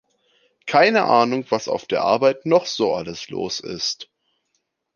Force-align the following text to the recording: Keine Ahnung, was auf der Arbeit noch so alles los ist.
Keine 0.65 1.03
Ahnung, 1.03 1.45
was 1.49 1.67
auf 1.67 1.85
der 1.85 2.01
Arbeit 2.01 2.47
noch 2.47 2.65
so 2.65 2.95
alles 2.95 3.29
los 3.29 3.59
ist. 3.59 4.09